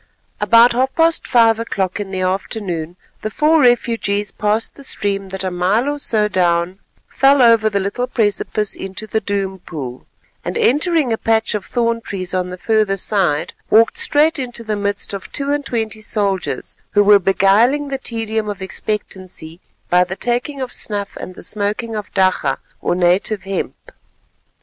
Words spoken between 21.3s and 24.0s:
the smoking of dakka or native hemp.